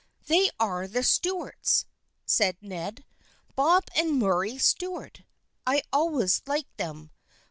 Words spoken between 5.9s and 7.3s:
always liked them.